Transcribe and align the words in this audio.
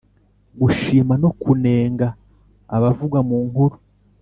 -gushima 0.53 1.13
no 1.23 1.29
kunenga 1.41 2.07
abavugwa 2.75 3.19
mu 3.27 3.37
nkuru; 3.47 3.75